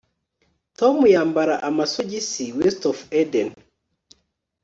Tom 0.77 0.97
yambara 1.15 1.55
amasogisi 1.69 2.43
WestofEden 2.57 3.49